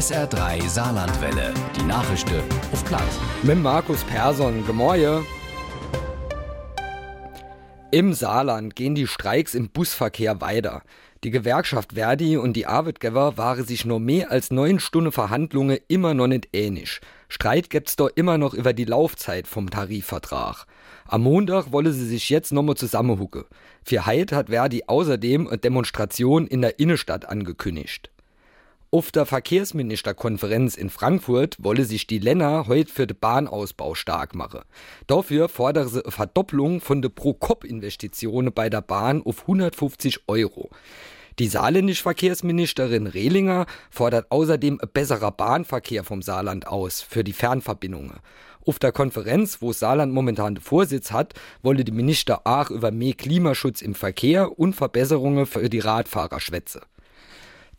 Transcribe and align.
SR3 0.00 0.66
Saarlandwelle. 0.66 1.52
Die 1.76 1.82
Nachrichten 1.82 2.40
auf 2.72 2.82
Platt. 2.86 3.02
Mit 3.42 3.58
Markus 3.58 4.02
Persson. 4.04 4.66
Gemäue. 4.66 5.26
Im 7.90 8.14
Saarland 8.14 8.74
gehen 8.74 8.94
die 8.94 9.06
Streiks 9.06 9.54
im 9.54 9.68
Busverkehr 9.68 10.40
weiter. 10.40 10.84
Die 11.22 11.30
Gewerkschaft 11.30 11.92
Verdi 11.92 12.38
und 12.38 12.54
die 12.54 12.64
Arbeitgeber 12.64 13.36
waren 13.36 13.66
sich 13.66 13.84
nur 13.84 14.00
mehr 14.00 14.30
als 14.30 14.50
neun 14.50 14.80
Stunden 14.80 15.12
Verhandlungen 15.12 15.78
immer 15.86 16.14
noch 16.14 16.28
nicht 16.28 16.48
ähnlich. 16.54 17.02
Streit 17.28 17.68
gibt's 17.68 17.96
doch 17.96 18.08
immer 18.14 18.38
noch 18.38 18.54
über 18.54 18.72
die 18.72 18.86
Laufzeit 18.86 19.46
vom 19.46 19.68
Tarifvertrag. 19.68 20.64
Am 21.08 21.24
Montag 21.24 21.72
wolle 21.72 21.92
sie 21.92 22.06
sich 22.06 22.30
jetzt 22.30 22.52
nochmal 22.52 22.76
zusammenhucken. 22.76 23.44
Für 23.84 24.06
Heid 24.06 24.32
hat 24.32 24.48
Verdi 24.48 24.84
außerdem 24.86 25.46
eine 25.46 25.58
Demonstration 25.58 26.46
in 26.46 26.62
der 26.62 26.78
Innenstadt 26.78 27.28
angekündigt. 27.28 28.10
Auf 28.92 29.12
der 29.12 29.24
Verkehrsministerkonferenz 29.24 30.76
in 30.76 30.90
Frankfurt 30.90 31.56
wolle 31.60 31.84
sich 31.84 32.08
die 32.08 32.18
Länder 32.18 32.66
heute 32.66 32.92
für 32.92 33.06
den 33.06 33.16
Bahnausbau 33.16 33.94
stark 33.94 34.34
machen. 34.34 34.62
Dafür 35.06 35.48
fordere 35.48 35.88
sie 35.88 36.02
eine 36.02 36.10
Verdopplung 36.10 36.80
von 36.80 37.00
den 37.00 37.14
Pro-Kopf-Investitionen 37.14 38.52
bei 38.52 38.68
der 38.68 38.80
Bahn 38.80 39.22
auf 39.22 39.42
150 39.42 40.22
Euro. 40.26 40.70
Die 41.38 41.46
saarländische 41.46 42.02
Verkehrsministerin 42.02 43.06
Rehlinger 43.06 43.66
fordert 43.92 44.32
außerdem 44.32 44.80
besserer 44.92 45.30
Bahnverkehr 45.30 46.02
vom 46.02 46.20
Saarland 46.20 46.66
aus 46.66 47.00
für 47.00 47.22
die 47.22 47.32
Fernverbindungen. 47.32 48.18
Auf 48.66 48.80
der 48.80 48.90
Konferenz, 48.90 49.62
wo 49.62 49.72
Saarland 49.72 50.12
momentan 50.12 50.56
den 50.56 50.64
Vorsitz 50.64 51.12
hat, 51.12 51.34
wolle 51.62 51.84
die 51.84 51.92
Minister 51.92 52.44
auch 52.44 52.70
über 52.70 52.90
mehr 52.90 53.14
Klimaschutz 53.14 53.82
im 53.82 53.94
Verkehr 53.94 54.58
und 54.58 54.74
Verbesserungen 54.74 55.46
für 55.46 55.68
die 55.70 55.78
Radfahrer 55.78 56.40
schwätzen. 56.40 56.80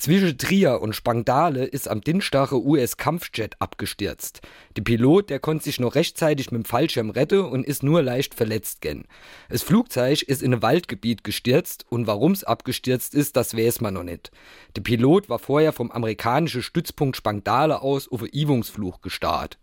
Zwischen 0.01 0.35
Trier 0.39 0.81
und 0.81 0.95
Spangdale 0.95 1.63
ist 1.63 1.87
am 1.87 2.01
Dienstag 2.01 2.51
ein 2.51 2.65
US-Kampfjet 2.65 3.61
abgestürzt. 3.61 4.41
Der 4.75 4.81
Pilot, 4.81 5.29
der 5.29 5.37
konnte 5.37 5.65
sich 5.65 5.79
noch 5.79 5.93
rechtzeitig 5.93 6.49
mit 6.49 6.63
dem 6.63 6.65
Fallschirm 6.65 7.11
retten 7.11 7.41
und 7.41 7.67
ist 7.67 7.83
nur 7.83 8.01
leicht 8.01 8.33
verletzt 8.33 8.81
gen. 8.81 9.05
Das 9.49 9.61
Flugzeug 9.61 10.23
ist 10.23 10.41
in 10.41 10.55
ein 10.55 10.63
Waldgebiet 10.63 11.23
gestürzt 11.23 11.85
und 11.87 12.07
warum's 12.07 12.43
abgestürzt 12.43 13.13
ist, 13.13 13.35
das 13.35 13.55
weiß 13.55 13.81
man 13.81 13.93
noch 13.93 14.01
nicht. 14.01 14.31
Der 14.75 14.81
Pilot 14.81 15.29
war 15.29 15.37
vorher 15.37 15.71
vom 15.71 15.91
amerikanischen 15.91 16.63
Stützpunkt 16.63 17.15
Spangdale 17.15 17.83
aus 17.83 18.11
auf 18.11 18.21
einen 18.21 18.31
Übungsflug 18.31 19.03
gestartet. 19.03 19.59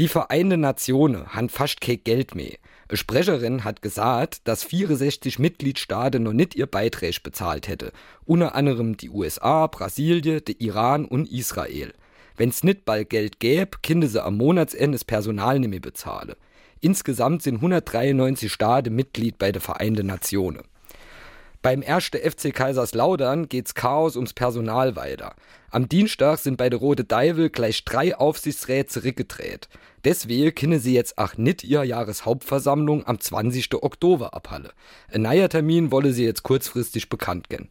Die 0.00 0.08
Vereinten 0.08 0.58
Nationen 0.58 1.28
haben 1.34 1.48
fast 1.48 1.80
kein 1.80 2.02
Geld 2.02 2.34
mehr. 2.34 2.56
Eine 2.88 2.96
Sprecherin 2.96 3.62
hat 3.62 3.80
gesagt, 3.80 4.40
dass 4.42 4.64
64 4.64 5.38
Mitgliedstaaten 5.38 6.20
noch 6.20 6.32
nicht 6.32 6.56
ihr 6.56 6.66
Beitrag 6.66 7.22
bezahlt 7.22 7.68
hätte. 7.68 7.92
Unter 8.24 8.56
anderem 8.56 8.96
die 8.96 9.08
USA, 9.08 9.68
Brasilien, 9.68 10.44
der 10.44 10.60
Iran 10.60 11.04
und 11.04 11.30
Israel. 11.30 11.92
Wenn's 12.36 12.64
nicht 12.64 12.84
bald 12.84 13.08
Geld 13.08 13.38
gäbe, 13.38 13.78
könnte 13.84 14.08
sie 14.08 14.20
am 14.20 14.36
Monatsende 14.36 14.96
das 14.96 15.04
Personal 15.04 15.60
nicht 15.60 15.70
mehr 15.70 15.78
bezahlen. 15.78 16.34
Insgesamt 16.80 17.42
sind 17.42 17.56
193 17.56 18.52
Staaten 18.52 18.96
Mitglied 18.96 19.38
bei 19.38 19.52
der 19.52 19.62
Vereinten 19.62 20.08
Nationen. 20.08 20.64
Beim 21.64 21.82
1. 21.82 22.08
FC 22.08 22.52
Kaiserslautern 22.52 23.48
geht's 23.48 23.74
Chaos 23.74 24.16
ums 24.16 24.34
Personal 24.34 24.96
weiter. 24.96 25.34
Am 25.70 25.88
Dienstag 25.88 26.36
sind 26.36 26.58
bei 26.58 26.68
der 26.68 26.78
Rote 26.78 27.04
Deivel 27.04 27.48
gleich 27.48 27.86
drei 27.86 28.14
Aufsichtsräte 28.14 28.90
zurückgedreht. 28.90 29.70
Deswegen 30.04 30.54
können 30.54 30.78
sie 30.78 30.92
jetzt 30.92 31.16
auch 31.16 31.38
nicht 31.38 31.64
ihre 31.64 31.86
Jahreshauptversammlung 31.86 33.06
am 33.06 33.18
20. 33.18 33.82
Oktober 33.82 34.34
abhalten. 34.34 34.72
Ein 35.10 35.22
neuer 35.22 35.48
Termin 35.48 35.90
wolle 35.90 36.12
sie 36.12 36.26
jetzt 36.26 36.42
kurzfristig 36.42 37.08
bekannt 37.08 37.48
geben. 37.48 37.70